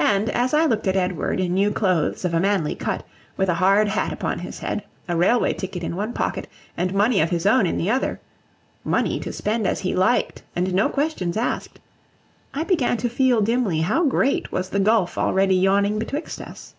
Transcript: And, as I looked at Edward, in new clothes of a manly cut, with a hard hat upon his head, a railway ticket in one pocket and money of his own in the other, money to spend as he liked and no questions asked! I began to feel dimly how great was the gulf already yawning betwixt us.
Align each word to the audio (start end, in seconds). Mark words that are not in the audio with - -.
And, 0.00 0.30
as 0.30 0.52
I 0.52 0.66
looked 0.66 0.88
at 0.88 0.96
Edward, 0.96 1.38
in 1.38 1.54
new 1.54 1.70
clothes 1.70 2.24
of 2.24 2.34
a 2.34 2.40
manly 2.40 2.74
cut, 2.74 3.06
with 3.36 3.48
a 3.48 3.54
hard 3.54 3.86
hat 3.86 4.12
upon 4.12 4.40
his 4.40 4.58
head, 4.58 4.82
a 5.06 5.16
railway 5.16 5.52
ticket 5.52 5.84
in 5.84 5.94
one 5.94 6.12
pocket 6.12 6.48
and 6.76 6.92
money 6.92 7.20
of 7.20 7.30
his 7.30 7.46
own 7.46 7.64
in 7.64 7.76
the 7.76 7.88
other, 7.88 8.18
money 8.82 9.20
to 9.20 9.32
spend 9.32 9.64
as 9.64 9.78
he 9.78 9.94
liked 9.94 10.42
and 10.56 10.74
no 10.74 10.88
questions 10.88 11.36
asked! 11.36 11.78
I 12.52 12.64
began 12.64 12.96
to 12.96 13.08
feel 13.08 13.42
dimly 13.42 13.82
how 13.82 14.02
great 14.06 14.50
was 14.50 14.70
the 14.70 14.80
gulf 14.80 15.16
already 15.16 15.54
yawning 15.54 16.00
betwixt 16.00 16.40
us. 16.40 16.74